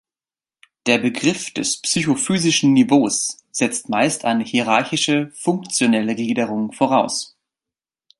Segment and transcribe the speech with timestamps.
[0.87, 7.37] Der Begriff des psychophysischen Niveaus setzt meist eine hierarchische funktionelle Gliederung voraus.